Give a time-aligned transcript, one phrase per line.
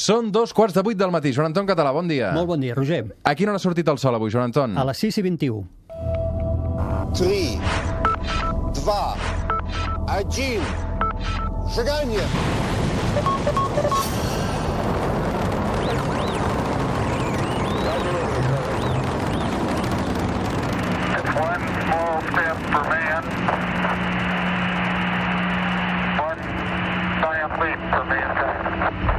[0.00, 1.28] Són dos quarts de vuit del matí.
[1.36, 2.30] Joan Anton Català, bon dia.
[2.32, 3.02] Molt bon dia, Roger.
[3.20, 4.78] A quina hora ha sortit el sol avui, Joan Anton?
[4.80, 5.60] A les 6 i 21.
[7.20, 7.60] 3,
[8.80, 8.94] 2,
[10.08, 10.64] 1,
[11.76, 12.24] seganya!
[21.30, 21.60] Man,
[26.20, 26.40] one
[27.20, 29.09] giant leap for mankind.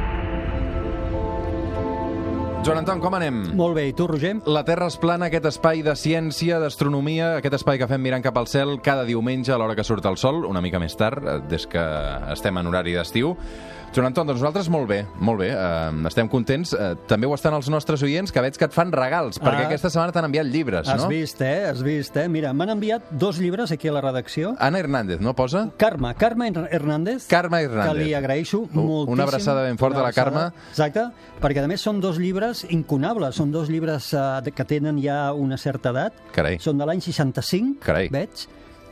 [2.62, 3.40] Joan Anton, com anem?
[3.58, 4.36] Molt bé, i tu, Roger?
[4.46, 8.36] La Terra es plana, aquest espai de ciència, d'astronomia, aquest espai que fem mirant cap
[8.38, 11.66] al cel cada diumenge a l'hora que surt el sol, una mica més tard, des
[11.66, 11.82] que
[12.30, 13.34] estem en horari d'estiu.
[13.92, 16.70] Joan Anton, doncs nosaltres molt bé, molt bé, eh, estem contents.
[16.72, 19.66] Eh, també ho estan els nostres oients, que veig que et fan regals, perquè Ah.
[19.66, 21.08] aquesta setmana t'han enviat llibres, Has no?
[21.10, 21.66] vist, eh?
[21.68, 22.26] Has vist, eh?
[22.26, 24.54] Mira, m'han enviat dos llibres aquí a la redacció.
[24.58, 25.68] Anna Hernández, no posa?
[25.76, 27.26] Carme, Carme Hernández.
[27.28, 27.92] Carme Hernández.
[27.92, 29.12] Que li agraeixo Uh, moltíssim.
[29.12, 30.30] una abraçada ben forta a la abraçada.
[30.52, 30.56] Carme.
[30.70, 31.02] Exacte,
[31.42, 34.10] perquè a més són dos llibres incunables, són dos llibres
[34.42, 36.14] de- que tenen ja una certa edat.
[36.32, 36.58] Carai.
[36.60, 38.08] Són de l'any 65, Carai.
[38.08, 38.30] veig.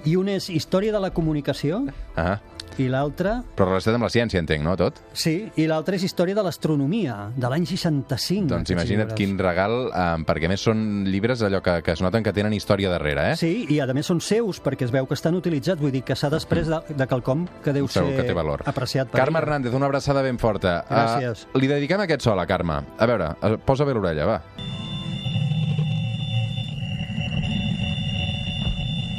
[0.09, 1.85] I un és Història de la Comunicació
[2.17, 2.39] Ah,
[2.81, 5.01] i l'altre però relacionat amb la ciència, entenc, no, tot?
[5.13, 8.49] Sí, i l'altre és Història de l'Astronomia, de l'any 65.
[8.49, 9.19] Doncs imagina't llibres.
[9.19, 12.89] quin regal, eh, perquè més són llibres allò que, que es noten que tenen història
[12.93, 13.37] darrere, eh?
[13.37, 16.17] Sí, i a més són seus, perquè es veu que estan utilitzats, vull dir que
[16.17, 18.65] s'ha després de, de quelcom que deu Segur ser que té valor.
[18.65, 19.47] apreciat per Carme ella.
[19.47, 20.85] Hernández, una abraçada ben forta.
[20.89, 21.49] Gràcies.
[21.53, 22.81] Uh, li dediquem aquest sol a Carme.
[22.97, 24.41] A veure, uh, posa bé l'orella, va.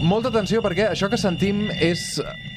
[0.02, 2.16] Molta atenció perquè això que sentim és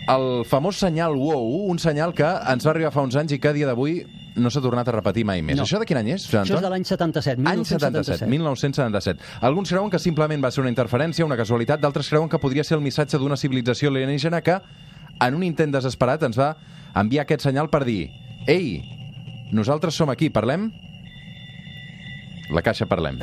[0.09, 3.51] el famós senyal WOW, un senyal que ens va arribar fa uns anys i que
[3.51, 3.99] a dia d'avui
[4.41, 5.59] no s'ha tornat a repetir mai més.
[5.59, 5.67] No.
[5.67, 9.29] Això de quin any és, Això és de l'any 77, Any 77, 1977.
[9.45, 12.79] Alguns creuen que simplement va ser una interferència, una casualitat, d'altres creuen que podria ser
[12.79, 14.57] el missatge d'una civilització alienígena que,
[15.21, 16.55] en un intent desesperat, ens va
[16.97, 18.09] enviar aquest senyal per dir
[18.49, 18.81] Ei,
[19.53, 20.71] nosaltres som aquí, parlem?
[22.53, 23.21] La caixa parlem.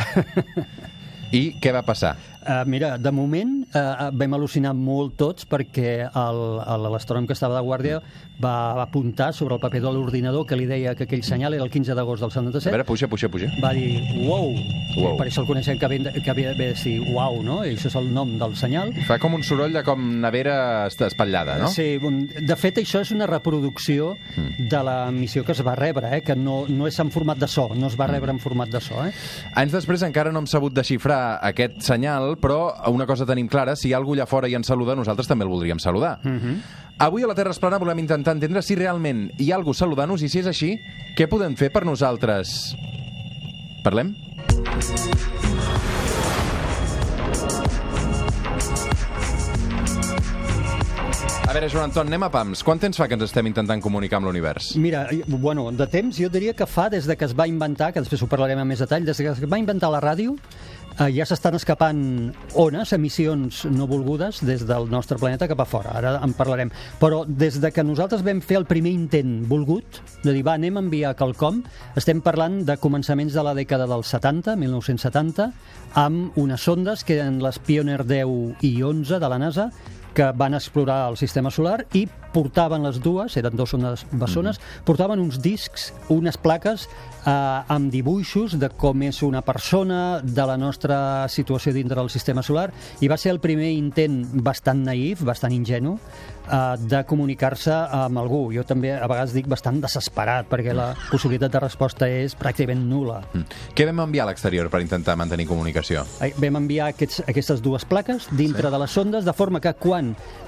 [1.38, 2.16] I què va passar?
[2.42, 8.00] Uh, mira, de moment uh, vam al·lucinar molt tots perquè l'astrònom que estava de guàrdia
[8.42, 11.70] va apuntar sobre el paper de l'ordinador que li deia que aquell senyal era el
[11.70, 13.52] 15 d'agost del A 77 veure, puja, puja, puja.
[13.62, 14.50] va dir wow,
[14.98, 15.18] Uau.
[15.20, 17.60] per això el coneixem que havia, que havia de dir wow, no?
[17.64, 21.60] I això és el nom del senyal Fa com un soroll de com nevera espatllada,
[21.62, 21.70] no?
[21.70, 24.68] Sí, de fet això és una reproducció Mm.
[24.70, 26.22] de la missió que es va rebre, eh?
[26.24, 28.12] que no, no és en format de so, no es va Mm.
[28.12, 28.96] rebre en format de so.
[29.06, 29.12] Eh?
[29.56, 33.90] Anys després encara no hem sabut desxifrar aquest senyal, però una cosa tenim clara, si
[33.90, 36.20] hi ha algú allà fora i ens saluda, nosaltres també el voldríem saludar.
[36.24, 36.56] Mm -hmm.
[36.98, 40.30] Avui a la Terra Esplana volem intentar entendre si realment hi ha algú saludant-nos i
[40.30, 40.80] si és així,
[41.18, 42.76] què podem fer per nosaltres?
[43.84, 44.16] Parlem?
[51.52, 52.62] A veure, Joan Anton, anem a pams.
[52.64, 54.70] Quant temps fa que ens estem intentant comunicar amb l'univers?
[54.80, 58.00] Mira, bueno, de temps jo diria que fa des de que es va inventar, que
[58.00, 60.38] després ho parlarem amb més detall, des de que es va inventar la ràdio,
[60.94, 65.92] eh, ja s'estan escapant ones, emissions no volgudes des del nostre planeta cap a fora.
[66.00, 66.72] Ara en parlarem.
[67.04, 70.80] Però des de que nosaltres vam fer el primer intent volgut, de dir, va, anem
[70.80, 71.66] a enviar quelcom,
[72.00, 75.52] estem parlant de començaments de la dècada dels 70, 1970,
[76.00, 79.74] amb unes sondes que eren les Pioneer 10 i 11 de la NASA,
[80.14, 85.20] que van explorar el sistema solar i portaven les dues, eren dues sondes bessones, portaven
[85.20, 91.28] uns discs, unes plaques eh, amb dibuixos de com és una persona, de la nostra
[91.30, 92.70] situació dintre del sistema solar,
[93.02, 95.98] i va ser el primer intent bastant naïf, bastant ingenu,
[96.48, 98.42] eh, de comunicar-se amb algú.
[98.56, 103.22] Jo també a vegades dic bastant desesperat, perquè la possibilitat de resposta és pràcticament nula.
[103.34, 103.60] Mm.
[103.76, 106.06] Què vam enviar a l'exterior per intentar mantenir comunicació?
[106.42, 108.74] Vam enviar aquests, aquestes dues plaques dintre sí.
[108.74, 110.01] de les sondes, de forma que quan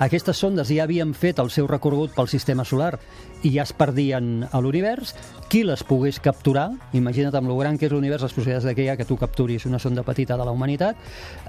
[0.03, 2.97] aquestes sondes ja havien fet el seu recorregut pel sistema solar
[3.44, 5.16] i ja es perdien a l'univers,
[5.52, 8.91] qui les pogués capturar, imagina't amb lo gran que és l'univers, les possibilitats que hi
[8.91, 10.96] ha que tu capturis una sonda petita de la humanitat,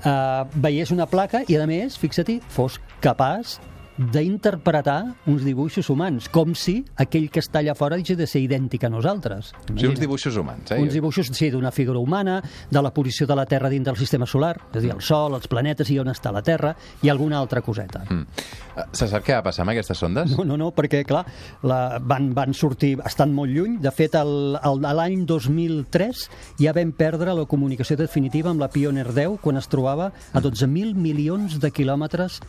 [0.04, 3.60] eh, veiés una placa i, a més, fixa-t'hi, fos capaç
[3.98, 8.84] d'interpretar uns dibuixos humans, com si aquell que està allà fora hagi de ser idèntic
[8.84, 9.52] a nosaltres.
[9.54, 10.80] O sigui, uns dibuixos humans, eh?
[10.82, 14.26] Uns dibuixos, sí, d'una figura humana, de la posició de la Terra dins del sistema
[14.26, 17.38] solar, és a dir, el Sol, els planetes i on està la Terra, i alguna
[17.38, 18.04] altra coseta.
[18.08, 18.26] Mm.
[18.74, 20.34] Eh, Se sap què va passar amb aquestes sondes?
[20.34, 21.24] No, no, no, perquè, clar,
[21.62, 23.78] la, van, van sortir, estan molt lluny.
[23.84, 26.26] De fet, l'any 2003
[26.60, 30.94] ja vam perdre la comunicació definitiva amb la Pioneer 10 quan es trobava a 12.000
[30.98, 32.40] milions de quilòmetres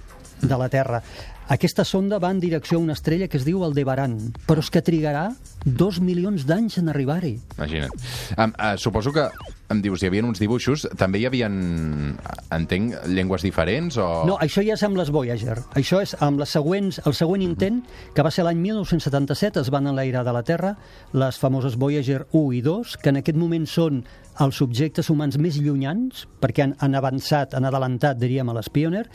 [0.41, 1.01] de la Terra.
[1.45, 4.15] Aquesta sonda va en direcció a una estrella que es diu Aldebaran,
[4.47, 5.27] però és que trigarà
[5.65, 7.35] dos milions d'anys en arribar-hi.
[7.59, 7.93] Imagina't.
[8.37, 9.27] Um, uh, suposo que
[9.69, 14.07] em dius, hi havia uns dibuixos, també hi havia, entenc, llengües diferents o...
[14.29, 15.57] No, això ja és amb les Voyager.
[15.77, 17.81] Això és amb les següents, el següent intent,
[18.13, 20.75] que va ser l'any 1977, es van enlairar de la Terra
[21.13, 24.05] les famoses Voyager 1 i 2, que en aquest moment són
[24.43, 29.05] els subjectes humans més llunyans, perquè han, han avançat, han adelantat, diríem, a les Pioneer,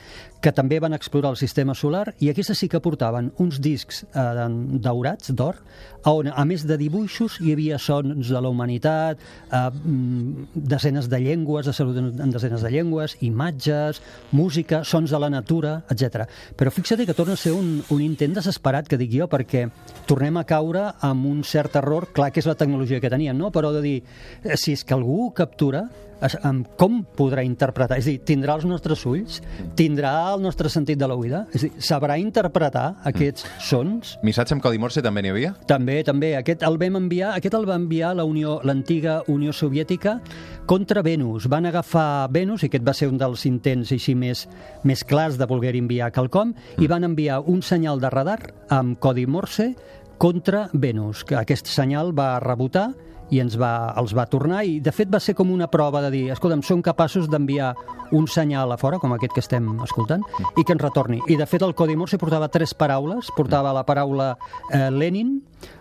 [0.41, 4.49] que també van explorar el sistema solar, i aquestes sí que portaven uns discs eh,
[4.85, 5.61] daurats, d'or,
[6.09, 9.21] on, a més de dibuixos, hi havia sons de la humanitat,
[9.51, 14.03] eh, mm, desenes de llengües, de salut en desenes de llengües, imatges,
[14.33, 16.27] música, sons de la natura, etc.
[16.57, 19.69] Però fixa't que torna a ser un, un intent desesperat, que dic jo, perquè
[20.07, 23.51] tornem a caure amb un cert error, clar que és la tecnologia que teníem, no?
[23.51, 23.99] però de dir,
[24.45, 25.89] eh, si és que algú ho captura,
[26.45, 27.99] amb com podrà interpretar?
[28.01, 29.41] És a dir, tindrà els nostres ulls?
[29.79, 31.45] Tindrà el nostre sentit de l'oïda?
[31.55, 34.17] És a dir, sabrà interpretar aquests sons?
[34.27, 35.55] Missatge amb codi Morse també n'hi havia?
[35.71, 36.33] També, també.
[36.39, 40.19] Aquest el vam enviar, aquest el va enviar la Unió, l'antiga Unió Soviètica
[40.71, 41.49] contra Venus.
[41.51, 44.47] Van agafar Venus, i aquest va ser un dels intents així més,
[44.87, 48.41] més clars de voler enviar quelcom, i van enviar un senyal de radar
[48.71, 49.73] amb codi Morse
[50.21, 52.91] contra Venus, que aquest senyal va rebotar
[53.31, 56.11] i ens va, els va tornar i de fet va ser com una prova de
[56.15, 57.75] dir escolta'm, som capaços d'enviar
[58.11, 60.25] un senyal a fora, com aquest que estem escoltant,
[60.59, 61.21] i que ens retorni.
[61.31, 64.33] I de fet el codi Morse portava tres paraules, portava la paraula
[64.73, 65.37] eh, Lenin,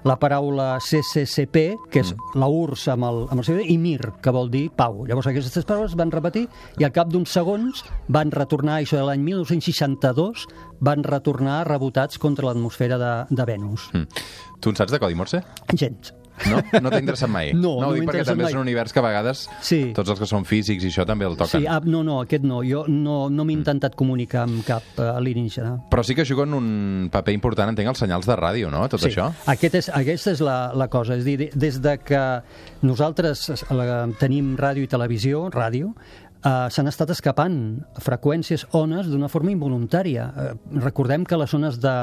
[0.06, 4.34] la paraula CCCP, que és la URSS amb el, amb el seu i Mir, que
[4.36, 5.04] vol dir pau.
[5.10, 6.46] Llavors aquestes tres paraules van repetir
[6.80, 10.46] i al cap d'uns segons van retornar, això de l'any 1962,
[10.86, 13.90] van retornar rebotats contra l'atmosfera de, de Venus.
[13.94, 14.24] Mm.
[14.60, 15.42] Tu en saps de codi Morse?
[15.74, 16.14] Gens.
[16.48, 16.62] No?
[16.82, 17.52] No t'ha interessat mai?
[17.60, 18.52] No, no no dic perquè també mai.
[18.52, 19.80] és un univers que a vegades Sí.
[19.96, 21.62] tots els que són físics i això també el toquen.
[21.62, 22.62] Sí, ah, no, no, aquest no.
[22.64, 25.76] Jo no, no m'he intentat comunicar amb cap eh, alienígena.
[25.92, 28.86] Però sí que juguen un paper important, entenc, els senyals de ràdio, no?
[28.88, 29.10] Tot sí.
[29.12, 29.30] això?
[29.52, 31.16] Aquest és, aquesta és la, la cosa.
[31.20, 32.24] És dir, de- des de que
[32.86, 35.94] nosaltres eh, la, tenim ràdio i televisió, ràdio,
[36.44, 37.56] eh, s'han estat escapant
[38.00, 40.28] freqüències, ones, d'una forma involuntària.
[40.30, 40.50] Eh,
[40.80, 41.96] recordem que les ones de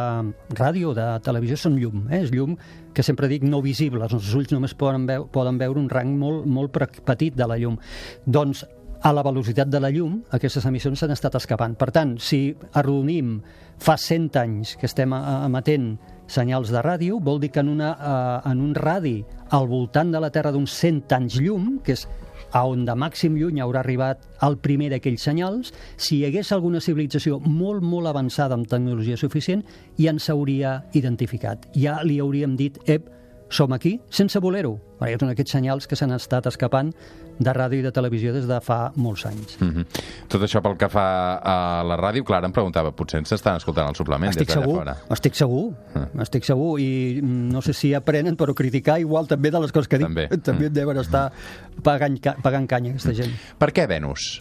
[0.56, 2.06] ràdio, de televisió, són llum.
[2.10, 2.22] Eh?
[2.24, 2.56] És llum
[2.94, 4.02] que sempre dic no visible.
[4.04, 7.58] Els nostres ulls només poden, veu, poden veure un rang molt, molt petit de la
[7.60, 7.78] llum.
[8.26, 8.64] Doncs
[9.06, 11.76] a la velocitat de la llum, aquestes emissions s'han estat escapant.
[11.78, 13.36] Per tant, si arrodonim
[13.78, 15.96] fa 100 anys que estem eh, emetent
[16.26, 19.20] senyals de ràdio, vol dir que en, una, eh, en un radi
[19.54, 22.06] al voltant de la Terra d'uns 100 anys llum, que és
[22.52, 26.80] a on de màxim lluny haurà arribat el primer d'aquells senyals, si hi hagués alguna
[26.84, 29.64] civilització molt, molt avançada amb tecnologia suficient,
[29.98, 31.66] ja ens hauria identificat.
[31.74, 33.10] Ja li hauríem dit, ep,
[33.48, 34.78] som aquí, sense voler-ho.
[34.98, 36.90] Perquè són aquests senyals que s'han estat escapant
[37.38, 39.58] de ràdio i de televisió des de fa molts anys.
[39.60, 39.84] Mm -hmm.
[40.28, 43.88] Tot això pel que fa a la ràdio, Clara em preguntava, potser ens estan escoltant
[43.88, 44.96] el suplement Estic des d'allà fora.
[45.10, 45.74] estic segur,
[46.20, 49.86] estic segur, i mm, no sé si aprenen, però criticar igual també de les coses
[49.88, 50.28] que dic, També.
[50.42, 51.30] també deuen estar
[51.82, 53.32] pagant, ca- pagant canya aquesta gent.
[53.58, 54.40] Per què Venus?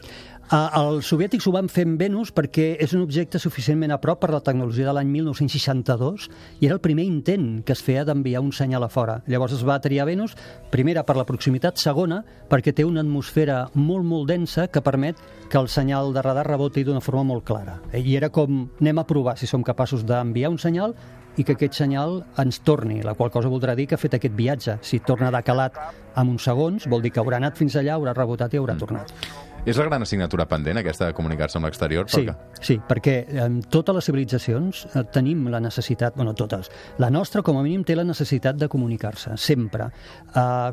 [0.53, 4.29] Els soviètics ho van fer amb Venus perquè és un objecte suficientment a prop per
[4.29, 6.27] la tecnologia de l'any 1962
[6.59, 9.15] i era el primer intent que es feia d'enviar un senyal a fora.
[9.25, 10.35] Llavors es va triar Venus,
[10.69, 12.19] primera per la proximitat, segona
[12.51, 15.17] perquè té una atmosfera molt, molt densa que permet
[15.49, 17.79] que el senyal de radar reboti d'una forma molt clara.
[17.97, 20.93] I era com, anem a provar si som capaços d'enviar un senyal
[21.41, 24.37] i que aquest senyal ens torni, la qual cosa voldrà dir que ha fet aquest
[24.37, 24.77] viatge.
[24.85, 25.81] Si torna de calat
[26.13, 29.17] en uns segons, vol dir que haurà anat fins allà, haurà rebotat i haurà tornat.
[29.65, 32.05] És la gran assignatura pendent, aquesta de comunicar-se amb l'exterior?
[32.07, 33.15] Sí, Perquè- sí, perquè
[33.45, 36.69] en totes les civilitzacions eh, tenim la necessitat, bueno, totes,
[37.01, 39.89] la nostra com a mínim té la necessitat de comunicar-se, sempre.
[40.35, 40.69] Uh,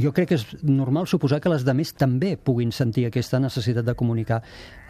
[0.00, 3.84] jo crec que és normal suposar que les de més també puguin sentir aquesta necessitat
[3.84, 4.40] de comunicar.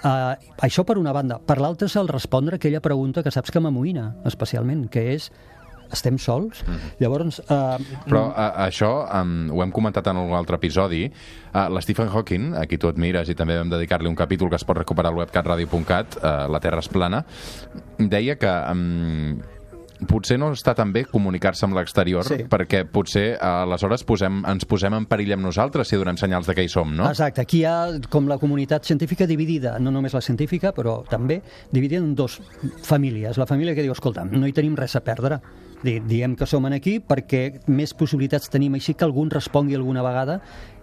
[0.05, 1.41] Uh, això per una banda.
[1.43, 5.33] Per l'altra és el respondre aquella pregunta que saps que m'amoïna, especialment, que és
[5.93, 6.65] estem sols?
[6.67, 6.95] Mm -hmm.
[7.01, 7.39] Llavors...
[7.41, 11.11] Uh, Però a, això um, ho hem comentat en algun altre episodi.
[11.53, 14.65] Uh, l'Stephen Hawking, a qui tu admires i també vam dedicar-li un capítol que es
[14.65, 17.25] pot recuperar al web catradio.cat, uh, La Terra és plana,
[17.99, 19.41] deia que um,
[20.09, 22.45] potser no està tan bé comunicar-se amb l'exterior Sí.
[22.49, 26.65] perquè potser aleshores posem, ens posem en perill amb nosaltres si donem senyals de que
[26.65, 27.09] hi som, no?
[27.09, 31.43] Exacte, aquí hi ha com la comunitat científica dividida, no només la científica, però també
[31.71, 32.41] dividida en dos
[32.83, 33.37] famílies.
[33.37, 35.41] La família que diu, escolta, no hi tenim res a perdre,
[35.83, 40.05] diem que som en aquí perquè més possibilitats tenim així que algú ens respongui alguna
[40.05, 40.41] vegada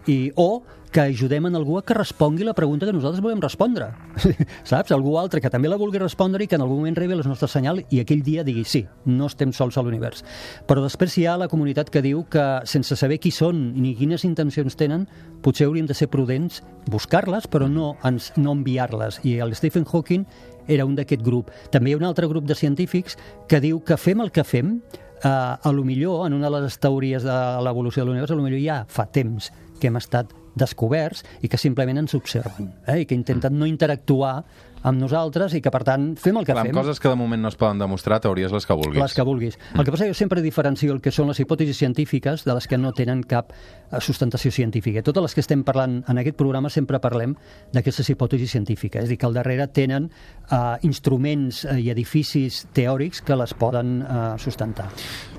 [0.08, 3.90] i, o que ajudem en algú a que respongui la pregunta que nosaltres volem respondre.
[4.64, 4.94] Saps?
[4.96, 7.50] Algú altre que també la vulgui respondre i que en algun moment rebi el nostre
[7.52, 10.24] senyal i aquell dia digui sí, no estem sols a l'univers.
[10.68, 14.26] Però després hi ha la comunitat que diu que sense saber qui són ni quines
[14.26, 15.06] intencions tenen,
[15.44, 19.22] potser hauríem de ser prudents, buscar-les, però no, ens, no enviar-les.
[19.28, 20.26] I el Stephen Hawking
[20.68, 21.52] era un d'aquest grup.
[21.72, 24.80] També hi ha un altre grup de científics que diu que fem el que fem,
[25.22, 28.44] eh, a lo millor, en una de les teories de l'evolució de l'univers, a lo
[28.48, 33.02] millor ja fa temps que hem estat descoberts i que simplement ens observen eh?
[33.04, 34.42] i que intenten no interactuar
[34.84, 36.76] amb nosaltres i que, per tant, fem el que Clar, fem.
[36.76, 39.02] coses que de moment no es poden demostrar, teories les que vulguis.
[39.02, 39.58] Les que vulguis.
[39.74, 42.54] El que passa és que jo sempre diferencio el que són les hipòtesis científiques de
[42.54, 45.04] les que no tenen cap eh, sustentació científica.
[45.04, 47.36] Totes les que estem parlant en aquest programa sempre parlem
[47.74, 50.58] d'aquestes hipòtesis científiques, és a dir, que al darrere tenen eh,
[50.88, 54.90] instruments eh, i edificis teòrics que les poden eh, sustentar.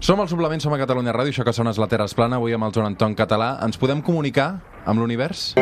[0.01, 2.37] Som al Suplement, som a Catalunya Ràdio, això que sona és la Terra es plana,
[2.37, 3.57] avui amb el Joan Anton Català.
[3.65, 5.53] Ens podem comunicar amb l'univers?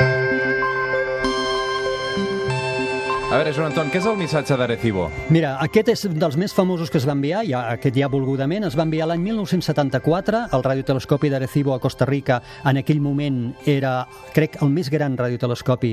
[3.36, 5.10] A veure, Joan Anton, què és el missatge d'Arecibo?
[5.28, 8.72] Mira, aquest és dels més famosos que es va enviar, ja, aquest ja volgudament, es
[8.78, 12.38] va enviar l'any 1974 al radiotelescopi d'Arecibo a Costa Rica.
[12.64, 15.92] En aquell moment era, crec, el més gran radiotelescopi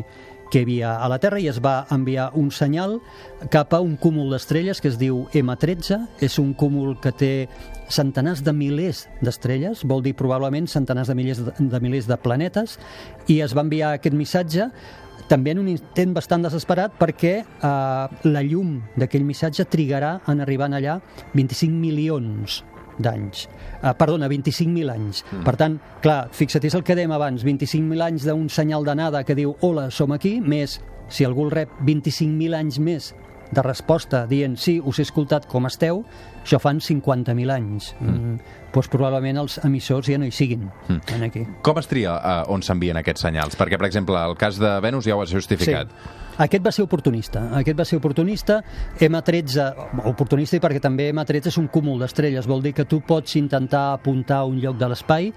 [0.53, 3.00] que hi havia a la Terra i es va enviar un senyal
[3.51, 6.00] cap a un cúmul d'estrelles que es diu M13.
[6.23, 7.33] És un cúmul que té
[7.91, 12.79] centenars de milers d'estrelles, vol dir probablement centenars de milers de, de milers de planetes,
[13.27, 14.71] i es va enviar aquest missatge
[15.33, 20.69] també en un intent bastant desesperat perquè eh, la llum d'aquell missatge trigarà en arribar
[20.69, 20.99] allà
[21.33, 22.61] 25 milions
[23.01, 23.47] d'anys.
[23.81, 25.23] Uh, perdona, 25.000 anys.
[25.25, 25.41] Mm.
[25.47, 29.33] Per tant, clar, fixa't, és el que dèiem abans, 25.000 anys d'un senyal d'anada que
[29.33, 30.77] diu hola, som aquí, més,
[31.09, 33.09] si algú el rep 25.000 anys més
[33.53, 36.03] de resposta dient sí, us he escoltat com esteu,
[36.43, 37.95] això fan 50.000 anys.
[38.00, 38.09] Mm.
[38.09, 38.39] Mm,
[38.73, 41.23] doncs probablement els emissors ja no hi siguin Mm.
[41.23, 41.45] aquí.
[41.62, 43.55] Com es tria uh, on s'envien aquests senyals?
[43.57, 45.88] Perquè, per exemple, el cas de Venus ja ho has justificat.
[45.89, 46.19] Sí.
[46.35, 47.43] Aquest va ser oportunista.
[47.59, 48.63] Aquest va ser oportunista.
[49.00, 52.47] M13, oportunista perquè també M13 és un cúmul d'estrelles.
[52.50, 55.27] Vol dir que tu pots intentar apuntar a un lloc de l'espai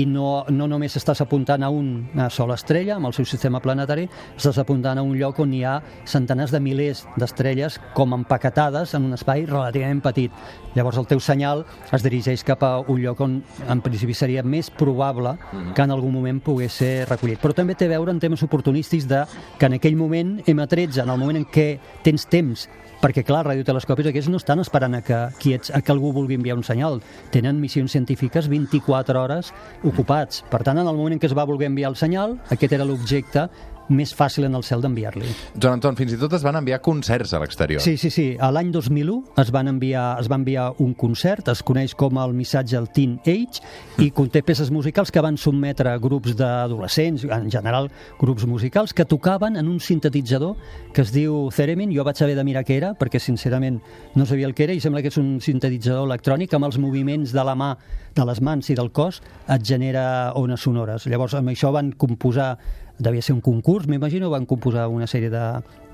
[0.00, 3.60] i no, no només estàs apuntant a un- una sola estrella amb el seu sistema
[3.60, 8.94] planetari, estàs apuntant a un lloc on hi ha centenars de milers d'estrelles com empaquetades
[8.94, 10.32] en un espai relativament petit.
[10.76, 11.64] Llavors el teu senyal
[11.96, 15.36] es dirigeix cap a un lloc on en principi seria més probable
[15.74, 17.40] que en algun moment pogués ser recollit.
[17.40, 19.22] Però també té a veure en temes oportunístics de
[19.58, 21.70] que en aquell moment M13, en el moment en què
[22.04, 22.68] tens temps
[23.00, 26.56] perquè clar, radiotelescopis aquests no estan esperant a que, quiets, a que algú vulgui enviar
[26.56, 27.00] un senyal.
[27.30, 29.52] Tenen missions científiques 24 hores
[29.84, 30.42] ocupats.
[30.50, 32.88] Per tant, en el moment en què es va voler enviar el senyal, aquest era
[32.88, 33.46] l'objecte
[33.88, 35.28] més fàcil en el cel d'enviar-li.
[35.54, 37.82] Joan Anton, fins i tot es van enviar concerts a l'exterior.
[37.82, 38.26] Sí, sí, sí.
[38.40, 42.34] A l'any 2001 es, van enviar, es va enviar un concert, es coneix com el
[42.36, 43.62] missatge al Teen Age,
[44.02, 47.90] i conté peces musicals que van sotmetre grups d'adolescents, en general
[48.20, 50.56] grups musicals, que tocaven en un sintetitzador
[50.92, 51.94] que es diu Theremin.
[51.94, 53.80] Jo vaig haver de mirar què era, perquè sincerament
[54.14, 57.32] no sabia el que era, i sembla que és un sintetitzador electrònic amb els moviments
[57.36, 57.74] de la mà,
[58.16, 59.20] de les mans i del cos,
[59.52, 61.06] et genera ones sonores.
[61.06, 62.54] Llavors, amb això van composar
[62.98, 65.44] devia ser un concurs, m'imagino, van composar una sèrie de,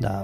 [0.03, 0.15] de,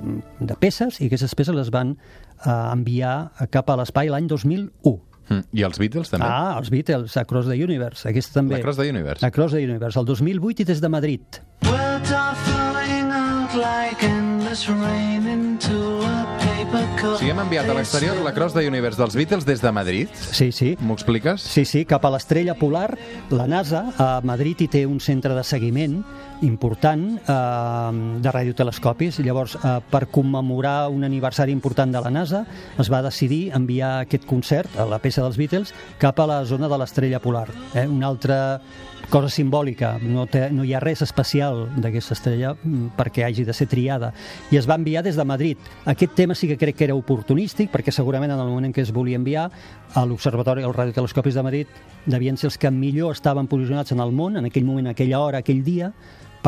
[0.40, 4.96] de peces i aquestes peces les van eh, enviar cap a l'espai l'any 2001.
[5.28, 5.44] Mm.
[5.52, 6.28] I els Beatles, també?
[6.28, 8.62] Ah, els Beatles, Across the Universe, aquesta també.
[8.62, 9.26] Across the Universe.
[9.26, 11.42] Across the Universe, el 2008 i des de Madrid.
[11.68, 16.37] Words are flowing out like endless rain into a
[16.68, 20.10] O sigui, hem enviat a l'exterior la Cross the Universe dels Beatles des de Madrid.
[20.12, 20.74] Sí, sí.
[20.84, 21.40] M'ho expliques?
[21.40, 22.90] Sí, sí, cap a l'estrella polar.
[23.32, 26.02] La NASA a Madrid hi té un centre de seguiment
[26.44, 29.22] important eh, de radiotelescopis.
[29.24, 32.44] Llavors, eh, per commemorar un aniversari important de la NASA,
[32.76, 36.68] es va decidir enviar aquest concert, a la peça dels Beatles, cap a la zona
[36.68, 37.48] de l'estrella polar.
[37.72, 37.86] Eh?
[37.88, 38.60] Una altra
[39.08, 43.54] cosa simbòlica, no, té, no hi ha res especial d'aquesta estrella mm, perquè hagi de
[43.56, 44.12] ser triada.
[44.52, 45.70] I es va enviar des de Madrid.
[45.88, 48.84] Aquest tema sí que crec que era oportunístic, perquè segurament en el moment en què
[48.84, 49.48] es volia enviar
[49.94, 51.74] a l'Observatori, als radiotelescopis de Madrid,
[52.06, 55.40] devien ser els que millor estaven posicionats en el món, en aquell moment, aquella hora,
[55.40, 55.92] aquell dia,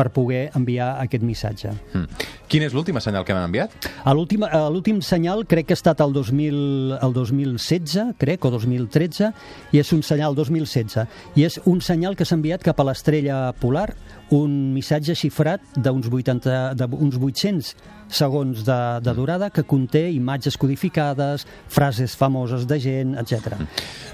[0.01, 1.73] per poder enviar aquest missatge.
[1.93, 2.27] Mm.
[2.51, 3.75] Quin és l'última senyal que m'han enviat?
[4.17, 4.43] L'últim
[4.73, 9.29] l'últim senyal crec que ha estat el, 2000, el 2016, crec, o 2013,
[9.71, 11.05] i és un senyal 2016.
[11.37, 13.91] I és un senyal que s'ha enviat cap a l'estrella polar,
[14.35, 17.75] un missatge xifrat d'uns 80 d'uns 800
[18.11, 23.55] segons de, de durada que conté imatges codificades, frases famoses de gent, etc.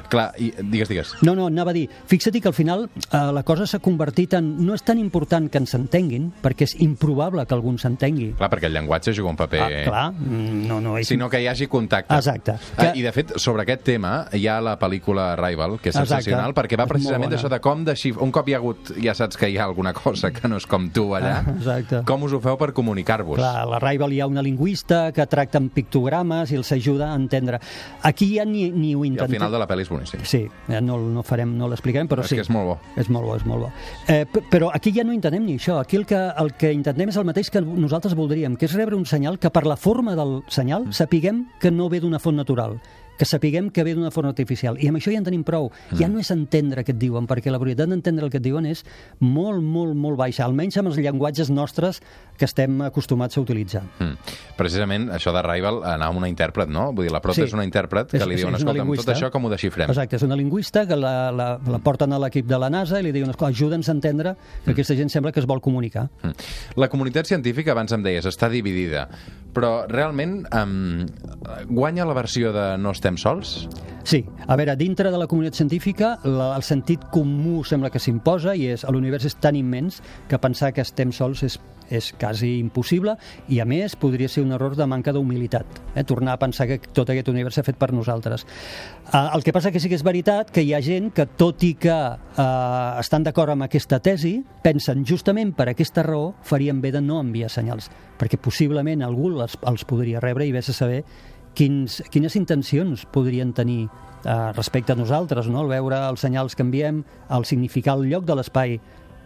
[0.08, 1.10] Clar, i, digues, digues.
[1.25, 4.54] No, no, anava a dir, fixa't que al final eh, la cosa s'ha convertit en...
[4.63, 8.30] No és tan important que ens entenguin, perquè és improbable que algú ens entengui.
[8.39, 9.62] Clar, perquè el llenguatge juga un paper...
[9.66, 11.10] Ah, clar, mm, no, no és...
[11.12, 12.16] sinó que hi hagi contacte.
[12.16, 12.56] Exacte.
[12.77, 12.77] Que...
[12.86, 16.22] Que- I, de fet, sobre aquest tema hi ha la pel·lícula Arrival, que és Exacte.
[16.24, 18.22] sensacional, perquè va precisament d'això de com desxif...
[18.24, 20.66] Un cop hi ha hagut, ja saps que hi ha alguna cosa que no és
[20.70, 22.01] com tu allà, Ah, exacte.
[22.08, 23.38] com us ho feu per comunicar-vos?
[23.42, 27.15] Clar, la Rival hi ha una lingüista que tracta amb pictogrames i els ajuda a
[27.15, 27.60] entendre.
[28.03, 29.36] Aquí ja ni, ni ho I al intentem.
[29.38, 30.25] final de la pel·li és boníssim.
[30.27, 32.36] Sí, eh, no, no farem, no l'explicarem, però És sí.
[32.36, 32.77] que és molt bo.
[33.00, 33.72] És molt bo, és molt bo.
[34.08, 35.79] Eh, però aquí ja no intentem ni això.
[35.79, 38.96] Aquí el que, el que intentem és el mateix que nosaltres voldríem, que és rebre
[38.96, 42.79] un senyal que per la forma del senyal sapiguem que no ve d'una font natural
[43.17, 44.77] que sapiguem que ve d'una font artificial.
[44.79, 45.71] I amb això ja en tenim prou.
[45.97, 48.65] Ja no és entendre què et diuen, perquè la probabilitat d'entendre el que et diuen
[48.65, 48.83] és
[49.19, 52.01] molt, molt, molt baixa, almenys amb els llenguatges nostres
[52.38, 53.83] que estem acostumats a utilitzar.
[54.00, 54.15] Mm.
[54.57, 56.91] Precisament això de Rival anar amb una intèrpret, no?
[56.93, 57.43] Vull dir, la prota Sí.
[57.47, 59.13] és una intèrpret que És- li diuen, és una escolta, tot lingüista.
[59.13, 59.89] això com ho desxifrem?
[59.89, 63.03] Exacte, és una lingüista que la, la, la porten a l'equip de la NASA i
[63.03, 66.09] li diuen, "Escolta, ajuda'ns a entendre que aquesta gent sembla que es vol comunicar.
[66.24, 66.31] Mm.
[66.75, 69.07] La comunitat científica, abans em deies, està dividida,
[69.53, 71.05] però realment um,
[71.69, 73.70] guanya la versió de no estem sols?
[74.08, 78.54] Sí, a veure, dintre de la comunitat científica la, el sentit comú sembla que s'imposa
[78.56, 79.98] i és l'univers és tan immens
[80.32, 81.58] que pensar que estem sols és,
[81.92, 83.18] és quasi impossible
[83.52, 86.06] i a més podria ser un error de manca d'humilitat, eh?
[86.08, 88.48] tornar a pensar que tot aquest univers s'ha fet per nosaltres.
[89.12, 91.68] Uh, el que passa que sí que és veritat que hi ha gent que tot
[91.68, 92.48] i que uh,
[93.04, 97.52] estan d'acord amb aquesta tesi, pensen justament per aquesta raó farien bé de no enviar
[97.52, 101.04] senyals, perquè possiblement algú els, els podria rebre i vés a saber
[101.58, 105.64] quins, quines intencions podrien tenir eh, respecte a nosaltres, no?
[105.64, 107.02] al veure els senyals que enviem,
[107.34, 108.78] al significar el lloc de l'espai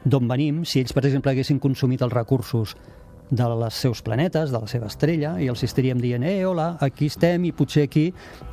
[0.06, 2.76] d'on venim, si ells, per exemple, haguessin consumit els recursos
[3.32, 7.08] de les seus planetes, de la seva estrella, i els estaríem dient, eh, hola, aquí
[7.08, 8.10] estem, i potser aquí...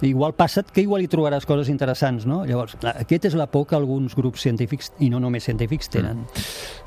[0.06, 2.44] Igual passa't que igual hi trobaràs coses interessants, no?
[2.46, 6.20] Llavors, aquest és la por que alguns grups científics, i no només científics, tenen.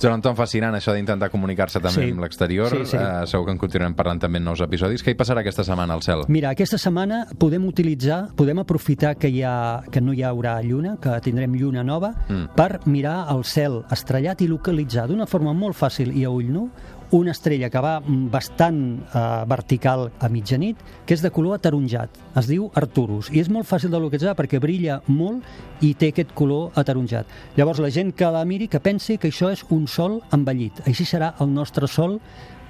[0.02, 2.12] Joan Anton, fascinant això d'intentar comunicar-se també Sí.
[2.16, 2.70] amb l'exterior.
[2.72, 2.98] Sí, sí.
[2.98, 5.04] Eh, segur que en continuarem parlant també en nous episodis.
[5.04, 6.24] Què hi passarà aquesta setmana al cel?
[6.30, 10.96] Mira, aquesta setmana podem utilitzar, podem aprofitar que, hi ha, que no hi haurà lluna,
[11.02, 12.34] que tindrem lluna nova, Mm.
[12.34, 12.48] mm.
[12.56, 16.70] per mirar el cel estrellat i localitzar d'una forma molt fàcil i a ull nu
[17.12, 18.00] una estrella que va
[18.32, 22.16] bastant eh, vertical a mitjanit, que és de color ataronjat.
[22.40, 26.32] Es diu Arcturus, i és molt fàcil de localitzar perquè brilla molt i té aquest
[26.38, 27.28] color ataronjat.
[27.58, 30.84] Llavors, la gent que la miri, que pensi que això és un sol envellit.
[30.88, 32.20] Així serà el nostre sol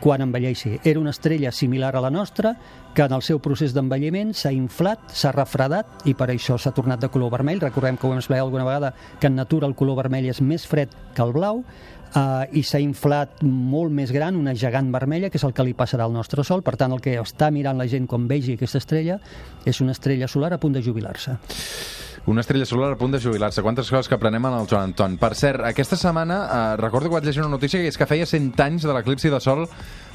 [0.01, 0.79] quan envelleixi.
[0.83, 2.55] Era una estrella similar a la nostra,
[2.95, 6.99] que en el seu procés d'envelliment s'ha inflat, s'ha refredat i per això s'ha tornat
[6.99, 7.61] de color vermell.
[7.61, 10.65] Recordem que ho hem explicat alguna vegada que en natura el color vermell és més
[10.67, 11.61] fred que el blau
[12.15, 15.75] eh, i s'ha inflat molt més gran, una gegant vermella, que és el que li
[15.77, 16.63] passarà al nostre Sol.
[16.63, 19.19] Per tant, el que està mirant la gent quan vegi aquesta estrella
[19.65, 21.37] és una estrella solar a punt de jubilar-se.
[22.29, 23.63] Una estrella solar a punt de jubilar-se.
[23.65, 25.17] Quantes coses que aprenem en el Joan Anton.
[25.17, 28.29] Per cert, aquesta setmana eh, recordo que vaig llegir una notícia que és que feia
[28.29, 29.65] 100 anys de l'eclipsi de sol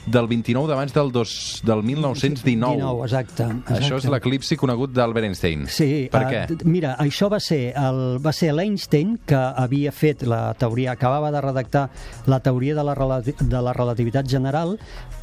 [0.06, 2.76] del 29 de maig del, dos, del 1919.
[2.76, 3.46] 19, exacte.
[3.66, 4.12] Això és exacte.
[4.14, 5.66] l'eclipsi conegut d'Albert Einstein.
[5.66, 6.58] Sí, Per eh, què?
[6.64, 11.42] mira, això va ser el, va ser l'Einstein que havia fet la teoria, acabava de
[11.42, 11.88] redactar
[12.30, 12.94] la teoria de la,
[13.26, 14.76] de la relativitat general,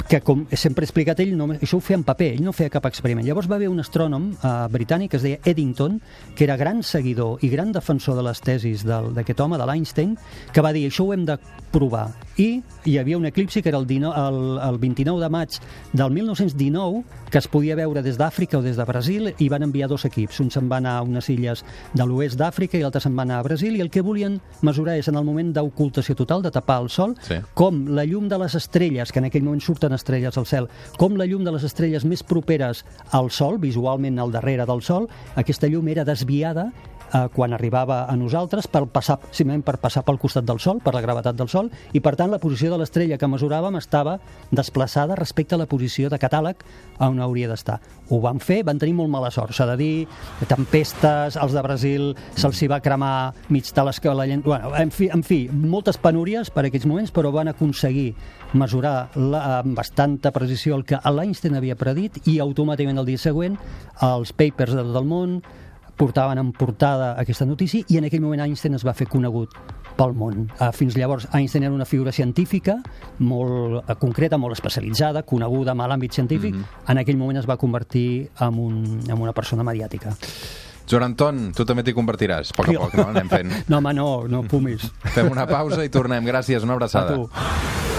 [0.08, 2.72] que com sempre he explicat ell, no, això ho feia en paper, ell no feia
[2.72, 3.24] cap experiment.
[3.24, 5.96] Llavors va haver un astrònom eh, britànic que es deia Eddington,
[6.36, 10.16] que era gran seguidor i gran defensor de les tesis del- d'aquest home, de l'Einstein,
[10.52, 11.38] que va dir, això ho hem de
[11.70, 12.08] provar.
[12.36, 15.48] I hi havia un eclipsi que era el, 19, el, el 29 de maig
[15.92, 19.88] del 1919, que es podia veure des d'Àfrica o des de Brasil, i van enviar
[19.88, 20.38] dos equips.
[20.40, 23.38] Un se'n va anar a unes illes de l'oest d'Àfrica i l'altre se'n va anar
[23.40, 26.80] a Brasil, i el que volien mesurar és en el moment d'ocultació total, de tapar
[26.82, 27.34] el sol, Sí.
[27.54, 31.16] com la llum de les estrelles, que en aquell moment surten estrelles al cel, com
[31.16, 35.66] la llum de les estrelles més properes al sol, visualment al darrere del sol, aquesta
[35.68, 36.63] llum era desviada
[37.14, 39.18] eh, quan arribava a nosaltres per passar,
[39.64, 42.40] per passar pel costat del Sol, per la gravetat del Sol, i per tant la
[42.42, 44.18] posició de l'estrella que mesuràvem estava
[44.50, 46.64] desplaçada respecte a la posició de catàleg
[47.04, 47.80] on hauria d'estar.
[48.10, 49.94] Ho van fer, van tenir molt mala sort, s'ha de dir,
[50.50, 54.42] tempestes, els de Brasil se'ls va cremar mig telescop, la llen...
[54.44, 58.12] bueno, en fi, en fi, moltes penúries per aquells moments, però van aconseguir
[58.54, 63.58] mesurar la, amb bastanta precisió el que l'Einstein havia predit i automàticament el dia següent
[64.04, 65.38] els papers de tot el món
[65.96, 69.54] portaven en portada aquesta notícia i en aquell moment Einstein es va fer conegut
[69.94, 70.48] pel món.
[70.58, 72.80] Uh, fins llavors Einstein era una figura científica
[73.18, 76.54] molt uh, concreta, molt especialitzada, coneguda en l'àmbit científic.
[76.54, 76.90] Mm -hmm.
[76.90, 80.16] En aquell moment es va convertir en, un, en una persona mediàtica.
[80.90, 82.52] Joan Anton, tu també t'hi convertiràs.
[82.52, 83.08] A poc a poc, no?
[83.08, 83.52] Anem fent.
[83.68, 84.90] No, home, no, no fumis.
[85.14, 86.24] Fem una pausa i tornem.
[86.24, 87.14] Gràcies, una A abraçada.
[87.14, 87.93] tu.